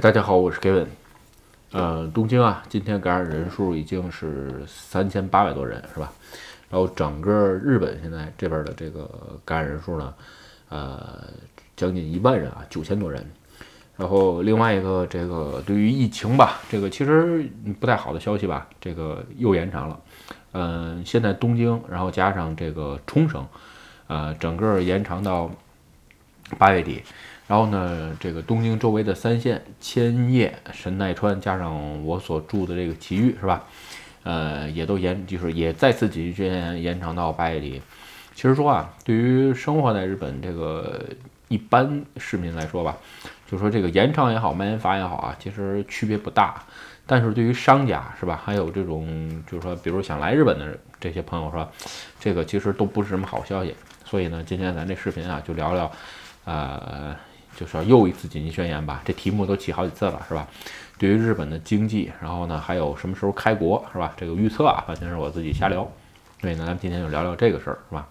[0.00, 0.86] 大家好，我是 Kevin。
[1.72, 6.12] 呃，东京啊，今天感染人数已经是三千八百多人，是吧？
[6.70, 9.10] 然后整个日本现在这边的这个
[9.44, 10.14] 感染人数呢，
[10.68, 11.24] 呃，
[11.74, 13.28] 将近一万人啊，九千多人。
[13.96, 20.00] 然后另外一个这个对于疫情吧，这个其实不太好的消息吧，这个又延长了。
[20.52, 23.44] 嗯，现在东京，然后加上这个冲绳，
[24.06, 25.50] 呃，整个延长到
[26.56, 27.02] 八月底。
[27.48, 33.64] 然后呢，这个东京周围的三县千叶、神奈川，加上我所住的这个埼玉，是吧？
[34.22, 37.80] 呃，也都延，就是也再次紧急宣言延长到八月底。
[38.34, 41.02] 其实说啊，对于生活在日本这个
[41.48, 42.94] 一般市民来说吧，
[43.50, 46.62] 就说这个延长也好，蔓延法也好啊，其实区别不大。
[47.06, 51.66] 但是对于商家是吧，还有这种就是说，比如想来日本的这些朋友说，
[52.20, 53.74] 这个其实都不是什么好消息。
[54.04, 55.90] 所以呢，今天咱这视频啊，就聊聊，
[56.44, 57.16] 呃。
[57.56, 60.46] 就是要又一次紧急宣言吧，这题目都起好几次了，是吧？
[60.98, 64.12] 对于日本的经济，然后呢，还有什么时候开国，是吧？
[64.16, 65.88] 这个预测啊，完全是我自己瞎聊。
[66.40, 68.06] 所以呢，咱们今天就聊聊这个事儿，是吧？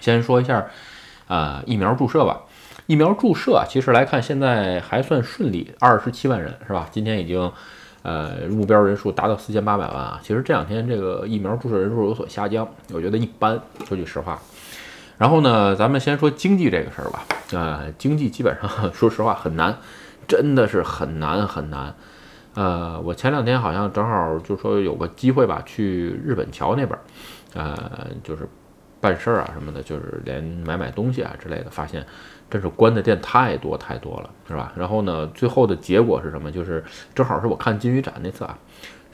[0.00, 0.66] 先说一下，
[1.28, 2.40] 呃，疫苗注射吧。
[2.86, 6.88] 疫苗注射其实来看，现在还算顺利，二十七万人，是吧？
[6.90, 7.52] 今天已经，
[8.02, 10.20] 呃，目标人数达到四千八百万啊。
[10.22, 14.40] 其实这两天这个疫苗注射人数有所下降，我觉得一般，说句实话。
[15.18, 17.24] 然后呢，咱们先说经济这个事儿吧。
[17.52, 19.76] 呃，经济基本上 说实话很难，
[20.26, 21.94] 真的是很难很难。
[22.54, 26.98] 呃，我前两天好像正好就说有个机会吧，去日本桥那边，
[27.54, 28.48] 呃，就是
[29.00, 32.04] 办事儿啊什么的，就是连买买东西啊之类的，发现
[32.50, 34.72] 真是关的店太多太多了，是吧？
[34.76, 36.50] 然后呢，最后的结果是什么？
[36.52, 38.58] 就是正好是我看金鱼展那次啊，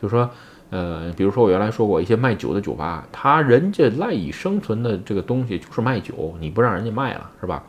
[0.01, 0.29] 就说。
[0.71, 7.63] 呃，比如说我原来说过一些卖酒的酒吧，他人家赖以生存的这个东西就是卖酒，你不让人家卖了，是吧？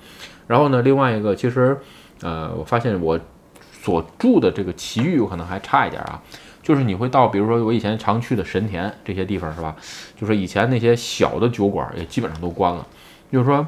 [0.48, 1.78] 然后呢，另外一个其实，
[2.22, 3.20] 呃，我发现我
[3.72, 6.22] 所住的这个奇遇可能还差一点啊，
[6.62, 9.76] 就是你会到，比如说我以前常去的神田这些地方，是吧？
[10.16, 12.86] 就是以前那些小的酒馆也基本上都关了，
[13.32, 13.66] 就是说。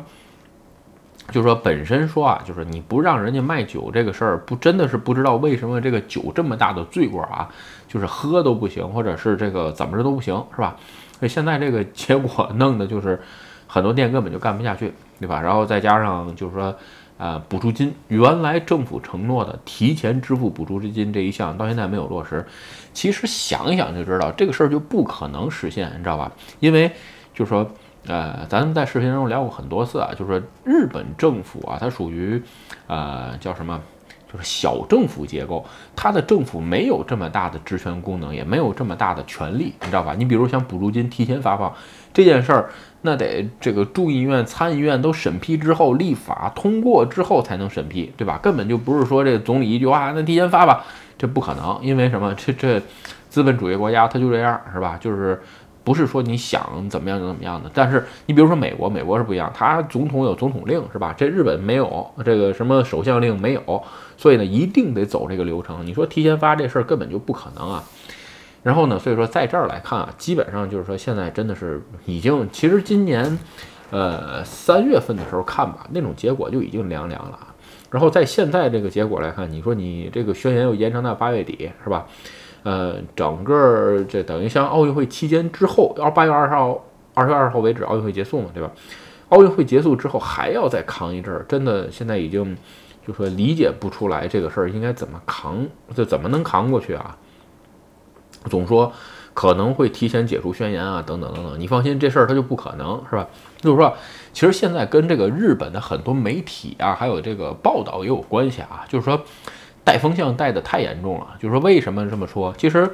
[1.31, 7.49] 就是说，本身说啊，就是你不让人家卖酒这个事儿，不真的是不知道为什么这个酒这么大的罪过啊，
[7.87, 10.75] 就是喝都不行，或者是这个怎么着都不行，是吧？
[11.17, 13.19] 所以现在这个结果弄的就是
[13.65, 15.41] 很多店根本就干不下去，对吧？
[15.41, 16.75] 然后再加上就是说，
[17.17, 22.45] 呃，补助金原来政府承诺的提前支付补助资金这一项到现在没有落实，
[22.93, 26.31] 其实想一想就知道这个事儿就不可能实现，你知道吧？
[26.59, 26.91] 因为
[27.33, 27.65] 就是说。
[28.07, 32.41] 呃，咱们在视频中聊过很多次啊，就是说日本政府啊，它属于，
[32.88, 33.79] 呃，叫什么？
[34.31, 40.16] 就是小政府结构，它的政府没有这么大的职权功能，也没有这么大的权利，你知道吧？
[40.17, 41.73] 你比如像补助金提前发放
[42.13, 42.69] 这件事儿，
[43.01, 48.40] 那得这个众议院、参议院都审批之后，立法通过之后才能审批，对吧？
[48.41, 50.85] 根本就不是说这总理一句话，那提前发吧，
[51.17, 52.34] 这不可能，因为什么？
[52.35, 52.81] 这这
[53.28, 54.97] 资本主义国家它就这样，是吧？
[54.97, 55.41] 就是。
[55.83, 61.13] 不是说你想怎么样就怎么样的，但是你比如说美国，美国是不一样，他总统有总统令，是吧？
[61.17, 63.83] 这日本没有这个什么首相令没有，
[64.17, 65.85] 所以呢，一定得走这个流程。
[65.85, 67.83] 你说提前发这事儿根本就不可能啊。
[68.63, 73.39] 然后呢，所以说在这儿来看啊，基本上就是说现在真的是已经，其实今年，
[73.89, 77.39] 呃，三月份的时候看吧，那种结果就已经凉凉了。
[77.89, 82.05] 然后在现在这个结果来看，你说你这个宣言又延长到八月底，是吧？
[82.63, 86.79] 呃，整个这等于像奥运会期间之后，要八月二十号、
[87.16, 88.72] 二月二十号为止，奥运会结束嘛，对吧？
[89.29, 92.55] 奥运会结束之后还要再扛一阵儿，真的现在已经
[93.07, 97.17] 就说理解不出来这个事儿应该怎么扛，就怎么能扛过去啊？
[98.45, 98.93] 总说
[99.33, 103.28] 可能会提前解除宣言啊，等等等等，你放心，这事儿它就不可能是吧？
[103.59, 103.91] 就是说，
[104.33, 109.19] 其实现在跟这个日本的很多媒体啊，还有这个报道也有关系啊，就是说。
[109.83, 112.53] 带风向带的太严重了，就是说为什么这么说？
[112.57, 112.89] 其实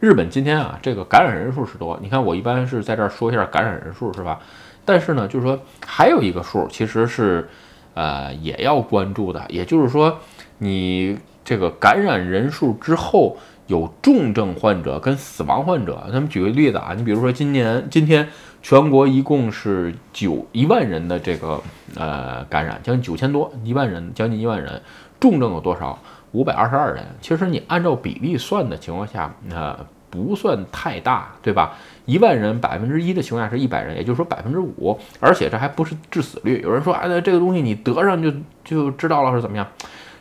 [0.00, 1.98] 日本今天啊，这个感染人数是多。
[2.00, 4.38] 你看我一般是在这儿说一下感染人数，是吧？
[4.84, 7.48] 但是呢，就是说还有一个数，其实是
[7.94, 9.44] 呃也要关注的。
[9.48, 10.18] 也就是说，
[10.58, 13.36] 你这个感染人数之后
[13.66, 16.04] 有重症患者跟死亡患者。
[16.12, 18.26] 咱们举个例子啊，你比如说今年今天
[18.62, 21.60] 全国一共是九一万人的这个
[21.96, 24.80] 呃感染，将近九千多一万人，将近一万人，
[25.18, 25.98] 重症有多少？
[26.32, 29.78] 五百二十二人，其实你按照比例算的情况下，呃，
[30.10, 31.74] 不算太大，对吧？
[32.04, 36.60] 一万人百分之一的情况下是一百人，也就是说百分之五，而且这还不是致死率。
[36.62, 38.32] 有人说，哎，这个东西你得上就
[38.64, 39.66] 就知道了是怎么样？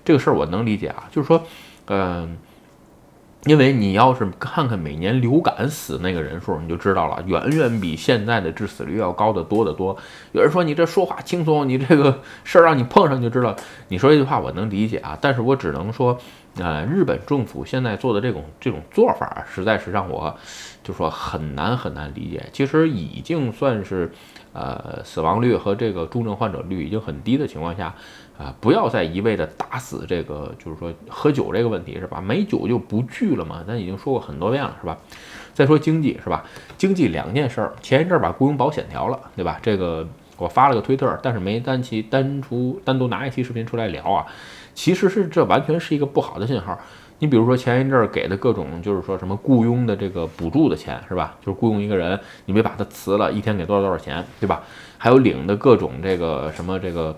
[0.04, 1.44] 这个事儿我能理解啊，就是说，
[1.88, 2.38] 嗯，
[3.44, 9.96] 因为你要是看看每年流感死那个人数，你就知道了，远远比现在的致死率要高得多得多。
[10.34, 13.56] 有人说你这说话轻松，你这个事儿让你碰上就知道。
[13.88, 16.18] 你说这句话我能理解啊，但是我只能说，
[16.58, 20.36] 呃，日本政府现在做的这种这种做法，实在是让我
[20.84, 22.44] 就说很难很难理解。
[22.52, 24.12] 其实已经算是，
[24.52, 27.96] 呃，死亡率和这个重症患者率已经很低的情况下。
[28.38, 32.22] 啊，不要再一味的打死这个，就是说喝酒这个问题是吧？
[32.22, 34.96] 没酒就不聚了嘛，咱已经说过很多遍了是吧？
[35.56, 36.46] 再说经济是吧？
[36.78, 39.58] 经济两件事儿，前一阵儿把雇佣保险调了，对吧？
[39.64, 40.08] 这个
[40.38, 44.24] 我发了个推特，但是没单期单出单独拿一期视频出来聊啊。
[44.76, 46.80] 其实是这完全是一个不好的信号。
[47.18, 51.36] 你比如说前一阵儿给的各种就是说什么雇佣的这个补助的钱是吧？
[51.44, 54.62] 就是雇佣一个人，你别把他辞了，一天给多少多少钱，对吧？
[55.00, 57.18] 还有领的各种这个什么这个。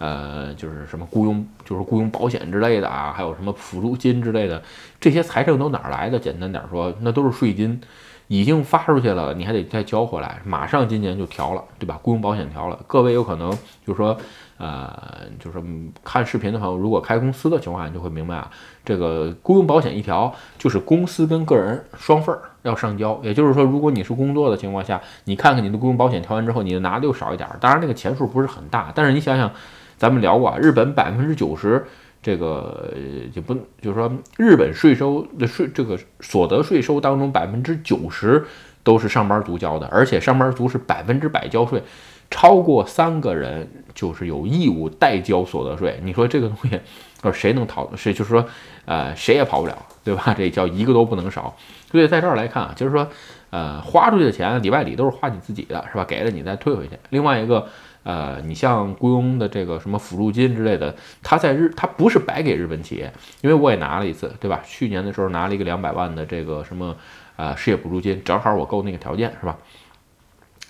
[0.00, 4.62] 呃，就是什么雇佣，就是雇佣保险之类的啊，还有什么辅助金之类的，
[4.98, 6.18] 这些财政都哪儿来的？
[6.18, 7.78] 简单点说，那都是税金，
[8.26, 10.40] 已经发出去了，你还得再交回来。
[10.42, 12.00] 马上今年就调了，对吧？
[12.02, 13.50] 雇佣保险调了，各位有可能
[13.86, 14.16] 就是说，
[14.56, 14.90] 呃，
[15.38, 15.62] 就是
[16.02, 18.50] 看视频的朋友，如果开公司的情况下，你就会明白啊，
[18.82, 23.20] 这个雇佣保险一调，就是公司跟个人双份儿要上交。
[23.22, 27.46] 也就是说，如果你是工作的情况下，你看看你的雇佣保险调完之后，你拿的又少一点。
[27.60, 29.52] 当然，那个钱数不是很大，但是你想想。
[30.00, 31.84] 咱们聊过啊，日本百分之九十
[32.22, 32.90] 这个
[33.34, 38.42] 就不就是说，日本税收的税这个所得税收当中百分之九十
[38.82, 41.82] 都是上班族交的，而且上班族是百分之百交税，
[42.30, 46.00] 超过三个人就是有义务代交所得税。
[46.02, 46.80] 你说这个东西，
[47.20, 47.90] 呃，谁能逃？
[47.94, 48.42] 谁就是说，
[48.86, 50.32] 呃，谁也跑不了，对吧？
[50.32, 51.54] 这叫一个都不能少。
[51.90, 53.06] 所以在这儿来看啊，就是说，
[53.50, 56.04] 呃，花出去的钱里外里都是花你自己的，是吧？
[56.04, 56.98] 给了你再退回去。
[57.10, 57.66] 另外一个。
[58.02, 63.12] 呃，你像雇佣的这个什么辅助金之类的，他在日他不是白给日本企业，
[63.42, 64.60] 因为我也拿了一次，对吧？
[64.64, 66.96] 去年的时候拿了一个两百万的这个什么
[67.36, 69.58] 呃失业补助金，正好我够那个条件，是吧？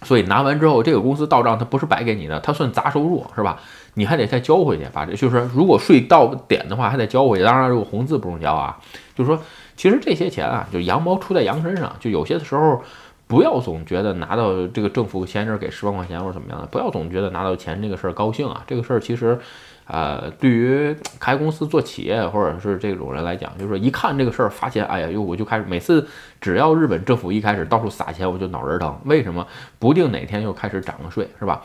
[0.03, 3.61] 所以拿完之后，这个公司到账，它不是白给你的，它算杂收入，是吧？
[3.95, 7.45] 你还得再交回去，把这就是如果税到点的话，还得交回去。
[7.45, 8.77] 当然，如果红字不用交啊，
[9.15, 9.41] 就是说，
[9.77, 12.83] 其实这些钱啊，就羊毛出在羊身上，就有些的时候。
[13.31, 18.65] 不要总觉得拿到这个政府前一阵给十万块钱或者怎么样的，不要总觉得拿到钱这个事儿高兴啊。
[18.67, 19.39] 这个事儿其实，
[19.87, 26.05] 呃，对于开公司做企业或者是这种人来讲，就是说一看这个事儿发钱，哎呀，又我就开始每次
[26.41, 28.99] 只要日本政府一开始到处撒钱，我就脑仁疼。
[29.05, 29.47] 为什么？
[29.79, 31.63] 不定哪天又开始涨个税，是吧？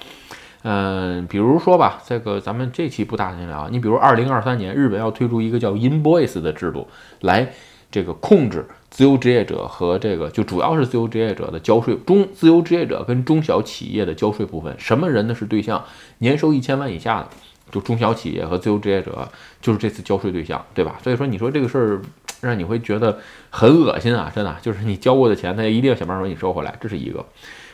[0.62, 6.88] 嗯，比如说吧，这个咱们这期不大闲聊，你比如二零二三年日本要推出一个叫 invoice 的制度
[7.22, 7.52] 来。
[7.92, 15.84] 这个控制自由职业者和这个就主要是自由职业者的交税中，自由职业者跟中小企业的交税部分，什么人呢是对象？
[16.20, 17.30] 年收一千万以下的，
[17.72, 19.28] 就中小企业和自由职业者
[19.62, 20.98] 就是这次交税对象，对吧？
[21.04, 22.02] 所以说你说这个事儿
[22.42, 23.18] 让你会觉得
[23.50, 27.26] 很恶心啊，真的就是你交过的钱，他一定要想办法给你收回来，这是一个。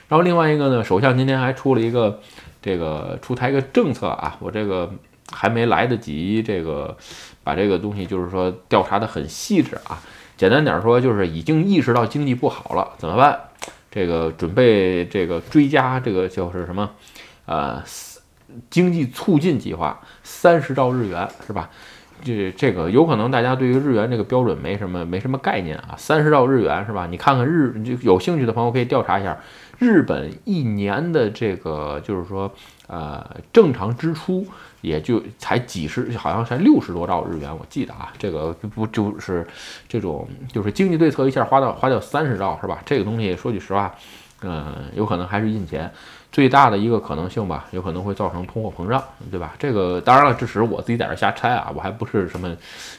[0.07, 2.19] 然后另外一个呢，首相今天还出了一个
[2.61, 4.91] 这个出台一个政策啊，我这个
[5.31, 6.97] 还没来得及这个
[7.43, 10.01] 把这个东西就是说调查的很细致啊。
[10.37, 13.39] 简单点说，就是已经意识到经济不好了，怎么办？
[13.91, 16.89] 这个准备这个追加这个就是什么，
[17.45, 17.83] 呃，
[18.69, 21.69] 经济促进计划，三十兆日元是吧？
[22.23, 27.07] 这这个有可能大家对于日元这个标准没什么没什么概念啊，三十兆日元是吧？
[27.07, 29.37] 你看看日，就有兴趣的朋友可以调查一下。
[29.79, 32.51] 日本一年的这个就是说，
[32.87, 34.45] 呃，正常支出
[34.81, 39.47] 也就才几十，好像才六十多兆日元，我记得啊，这个不就是
[39.87, 42.81] 这种就是经济对策一下花到花掉三十兆是吧？
[42.85, 43.93] 这个东西说句实话，
[44.41, 45.91] 嗯，有可能还是印钱，
[46.31, 49.53] 最大的一个可能性吧，有可能会造成通货膨胀，对吧？
[49.59, 52.55] 这个当然了，这只是我自己在这瞎猜啊，我还不是什么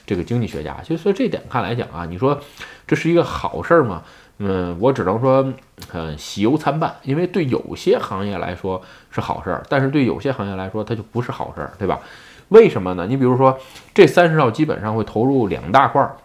[0.06, 2.40] 这个经济学家，就所以这点看来讲啊，你说
[2.86, 4.02] 这是一个好事儿吗？
[4.44, 5.52] 嗯，我只能说，
[5.92, 12.00] 嗯，喜忧参半，因为对有些行业来说是好事儿，但是对有些行业来说它就不是好事儿，对吧？
[12.48, 13.06] 为什么呢？
[13.06, 13.56] 你比如说，
[13.94, 16.16] 这三十兆基本上会投入两大块儿。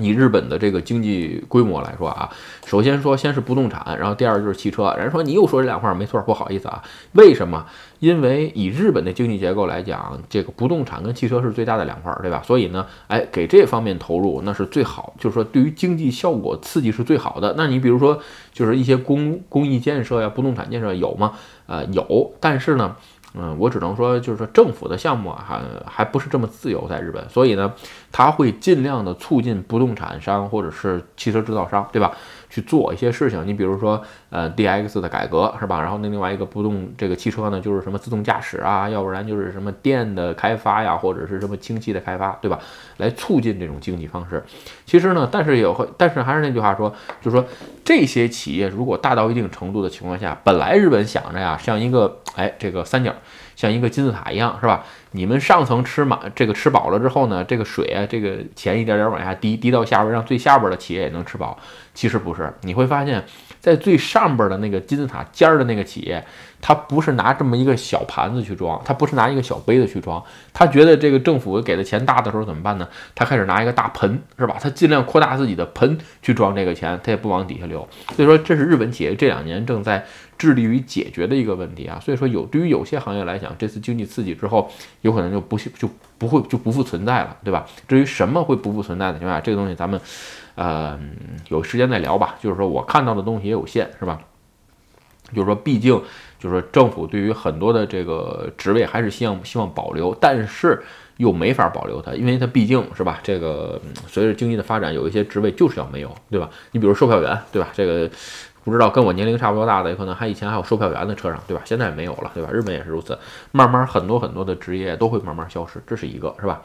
[0.00, 2.28] 以日本的这个经济规模来说啊，
[2.66, 4.94] 首先说先是不动产，然后第二就是汽车。
[4.96, 7.66] 人家说你又说这两块儿没错，不好意思啊，为什么？
[7.98, 12.40] 因为以日本的经济结构来讲，这个不动产跟汽车是最大的两块儿，对吧？
[12.46, 17.54] 所以呢，哎，给这方面投入那是最好，就是说对于经济效果刺激是最好的。
[17.56, 18.20] 那你比如说
[18.52, 21.32] 就是一些公公益建设呀、不动产建设有吗？
[21.66, 22.94] 呃，有，但是呢。
[23.40, 27.72] 嗯，我只能说，就是说政府的项目啊，还还不是这么自由，在日本，所以呢，
[28.10, 32.10] 他会尽量的促进不动产商或者是汽车制造商，对吧？
[32.50, 33.46] 去做一些事情。
[33.46, 35.80] 你比如说，呃，D X 的改革是吧？
[35.80, 42.58] 然后那另外一个不动这个汽车呢，就是什么自动驾驶啊，要不然就是什么电的开发呀，或者是什么氢气的开发，对吧？
[42.96, 44.42] 来促进这种经济方式。
[44.84, 47.46] 其实呢，但是也会，但是还是那句话说，就是说
[47.84, 53.14] 这些企业如果大到一定程度的情况下，本来日本想着呀，像一个哎这个三角。
[53.58, 54.84] 像一个金字塔一样，是吧？
[55.10, 61.58] 你们上层吃满这个吃饱了之后呢，这个水啊，这个钱一点点往下滴，滴到下边，让最下边的企业也能吃饱。
[61.92, 63.24] 其实不是，你会发现
[63.60, 66.24] 在最上边的那个金字塔尖儿的那个企业。
[66.60, 70.20] 他不是拿这么一个小盘子去装，他不是拿一个小杯子去装，
[70.52, 72.88] 他觉得这个政府给的钱大的时候怎么办呢？
[73.14, 74.56] 他开始拿一个大盆，是吧？
[74.60, 77.88] 他尽量扩大自己的盆去装这个钱，他也不往底下流。
[78.16, 80.04] 所以说，这是日本企业这两年正在
[80.38, 82.00] 致力于解决的一个问题啊。
[82.00, 84.70] 所以说，有对于有些行业来讲，这次经济刺激之后，
[85.02, 87.66] 有可能就不就不会就不复存在了，对吧？
[87.86, 90.00] 至于什么会不复存在的情况下，这个东西咱们
[90.54, 90.98] 呃
[91.48, 92.36] 有时间再聊吧。
[92.40, 94.20] 就是说我看到的东西也有限，是吧？
[95.34, 96.00] 就是说，毕竟。
[96.40, 100.80] 就是说，政府对于很多的这个职位还是希望希望保留，但是
[101.16, 106.48] 又没法保留它，因为它毕竟是吧，这个随着经济的发展，有一些职位就是要没有，对吧？
[106.70, 107.70] 你比如售票员，对吧？
[107.74, 108.08] 这个
[108.68, 111.62] 不知道跟我年龄差不多大的，有可能还以前还有售票员的车上，对吧？
[111.64, 112.50] 现在没有了，对吧？
[112.52, 113.18] 日本也是如此，
[113.50, 116.62] 慢慢很多很多的职业都会慢慢消失，这是一个，是吧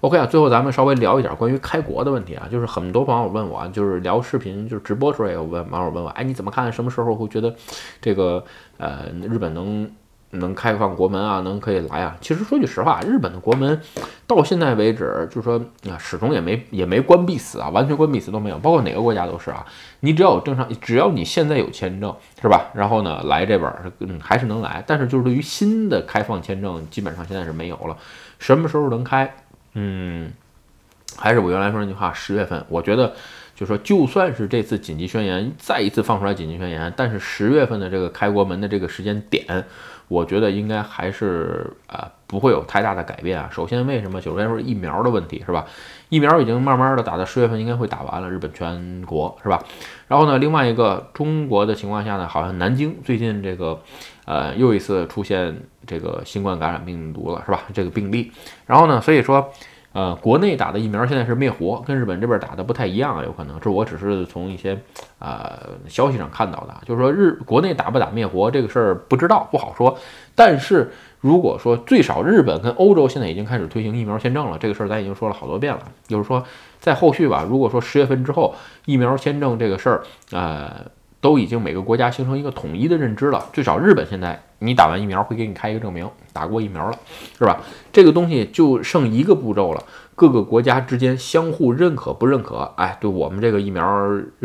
[0.00, 6.72] ？OK 啊，最后咱们稍微聊一点关于开国的问题啊，就是很多网友问我啊，就是聊视频，就是直播时候也有问网友问我，哎，你怎么看？
[6.72, 7.54] 什么时候会觉得
[8.00, 8.44] 这个
[8.78, 9.88] 呃日本能
[10.32, 12.16] 能开放国门啊，能可以来啊？
[12.20, 13.80] 其实说句实话，日本的国门
[14.26, 15.58] 到现在为止，就是说
[15.90, 19.64] 啊，始终也没也没关闭死啊，完全关闭死都没有，包括哪个国家都是啊。
[20.00, 22.70] 你只要有正常，只要你现在有签证是吧？
[22.74, 27.96] 然后呢来这边嗯还是能来，但是就是对于新的开放签证，基本上现在是没有了。
[28.38, 29.34] 什么时候能开？
[29.74, 30.32] 嗯，
[31.16, 33.14] 还是我原来说那句话，十月份，我觉得，
[33.54, 39.64] 就说就算是这次紧急宣言再一次放出来紧急宣言，但是十月份的这个开国门的这个时间点，
[40.12, 43.48] 我觉得应该还是呃不会有太大的改变啊。
[43.50, 44.20] 首先，为什么？
[44.20, 45.64] 首先说疫苗的问题是吧？
[46.10, 49.62] 疫苗已经慢慢的打到十月份应该会打完了，日本全国是吧？
[50.08, 53.80] 然后呢，另外一个中国的情况下呢，好像南京最近这个
[54.26, 55.56] 呃又一次出现。
[55.84, 57.64] 这个新冠感染病毒了是吧？
[57.74, 58.30] 这个病例，
[58.66, 59.52] 然后呢，所以说，
[59.92, 64.78] 呃，国内打的疫苗现在是灭活，跟日本这边打的不太一样啊，有可能这我只是从一些
[65.18, 65.58] 呃
[65.88, 69.98] 消息上看到的，就是说日国内打不打灭活这个事儿不知道不好说，
[70.34, 76.42] 但是如果说最少日本跟欧洲现在已经开始推行疫苗签证了，这个事儿咱已经说了好多遍了，就是说
[76.80, 78.54] 在后续吧，如果说十月份之后
[78.86, 80.86] 疫苗签证这个事儿，呃。
[81.22, 86.98] 都已经每个国家形成一个统一的认知了，最少日本现在你打完疫苗会给你开一个证明，打过疫苗了，
[87.38, 87.60] 是吧？
[87.92, 89.84] 这个东西就剩一个步骤了，
[90.16, 92.72] 各个国家之间相互认可不认可？
[92.76, 93.82] 哎，对我们这个疫苗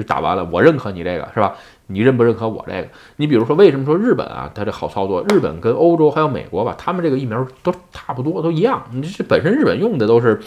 [0.05, 1.55] 打完了，我认可你这个是吧？
[1.87, 2.87] 你认不认可我这个？
[3.15, 5.23] 你比如说，为什么说日本啊，它这好操作？
[5.29, 8.83] 日本跟欧洲还有美国吧，他们这个疫苗都差不多，都一样。
[8.91, 10.39] 你这本身日本用的都是。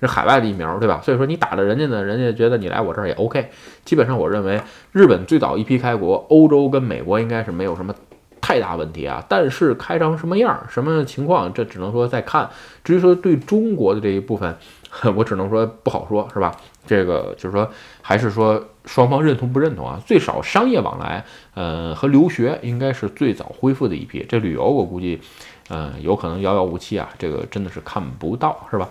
[0.00, 1.00] 是海外的疫苗，对吧？
[1.02, 3.50] 所以说你打了人家呢，人家觉得你来我这儿也 OK。
[3.84, 4.60] 基本上我认为
[4.92, 7.94] 日本最早一批开国，欧洲跟美国应该是没有什么
[8.40, 9.24] 太大问题啊。
[9.28, 12.48] 但是开成什么样、什么情况，这只能说再看。
[12.84, 14.56] 至于说对中国的这一部分，
[15.16, 16.54] 我只能说不好说，是吧？
[16.86, 17.68] 这个就是说，
[18.00, 20.00] 还是说双方认同不认同啊？
[20.06, 21.24] 最少商业往来，
[21.54, 24.24] 呃，和留学应该是最早恢复的一批。
[24.28, 25.20] 这旅游我估计，
[25.68, 27.08] 嗯，有可能遥遥无期啊。
[27.18, 28.88] 这个真的是看不到，是吧？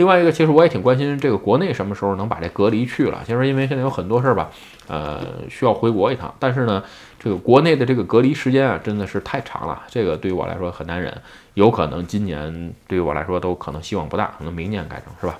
[0.00, 3.20] 另外一个，其实我也挺关心这个国内什么时候能把这隔离去了。
[3.26, 4.50] 其实因为现在有很多事儿吧，
[4.88, 6.34] 呃，需要回国一趟。
[6.38, 6.82] 但是呢，
[7.18, 11.14] 这个国内的这个隔离时间啊，真的是太长了，这个对于我来说很难忍。
[11.52, 15.38] 有可能今年对于我来说都可能希望不大，可能明年改成是吧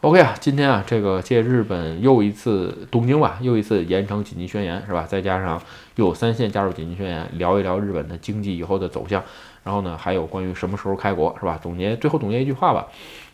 [0.00, 5.06] ？OK 啊，今天啊，这个借日本又一次东京吧，又一次延长紧急宣言是吧？
[5.08, 5.62] 再加上
[5.94, 9.22] 又有三线加入紧急宣言，聊一聊日本的经济以后的走向。
[9.66, 11.58] 然后呢，还有关于什么时候开国是吧？
[11.60, 12.86] 总结最后总结一句话吧，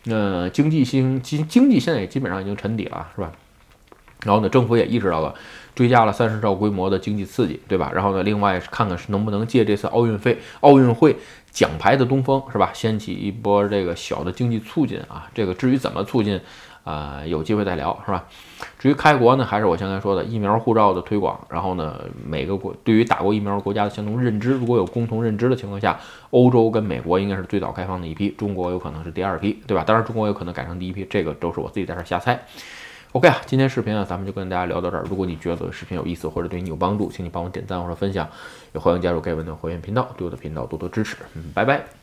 [0.05, 3.31] 那经济兴经经济现在也基本上已经沉底了是吧？
[4.23, 5.35] 然后呢，政府也意识到了，
[5.75, 7.91] 追加了三十兆规模的经济刺激，对吧？
[7.93, 11.15] 然后呢，另外看看是能不能借这次奥运会奥运会
[11.51, 15.29] 奖牌的东风是吧，掀起一波这个小的经济促进啊。
[15.35, 16.41] 这个至于怎么促进？
[16.83, 18.25] 啊，有机会再聊是吧？
[18.77, 25.97] 至于开国呢，还是我刚才说的疫苗护照的推广，然后呢，每个国对于打过疫苗国家的相同认知，如果有共同认知的情况下，
[26.31, 29.83] 欧洲跟美国应该是最早开放的一批，中国有可能是第二批，对吧？
[29.85, 32.37] 当然，中国有可能改成第一批，这个都是我自己在这瞎猜。
[33.13, 35.05] OK 啊，今天视频呢，咱们就跟大家聊到这儿。
[35.07, 38.27] 如果你觉得视频有意思或者对你有帮助，请你帮我点赞或者分享，
[38.73, 41.15] 也欢迎加入盖文的会员频道，对我的频道多多支持。
[41.35, 42.02] 嗯，拜拜。